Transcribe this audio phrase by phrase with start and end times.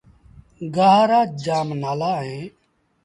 [0.75, 2.49] گآه رآ جآم نآلآ اهيݩ۔